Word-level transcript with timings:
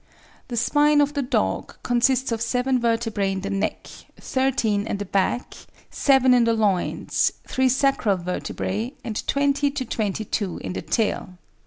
The 0.47 0.57
spine 0.57 0.99
of 0.99 1.13
the 1.13 1.21
dog 1.21 1.75
consists 1.83 2.31
of 2.31 2.41
seven 2.41 2.79
vertebrae 2.79 3.33
in 3.33 3.41
the 3.41 3.51
neck, 3.51 3.85
thirteen 4.19 4.87
in 4.87 4.97
the 4.97 5.05
back, 5.05 5.53
seven 5.91 6.33
in 6.33 6.45
the 6.45 6.53
loins, 6.55 7.31
three 7.47 7.69
sacral 7.69 8.17
vertebrae, 8.17 8.93
and 9.03 9.27
twenty 9.27 9.69
to 9.69 9.85
twenty 9.85 10.25
two 10.25 10.57
in 10.63 10.73
the 10.73 10.81
tail. 10.81 11.37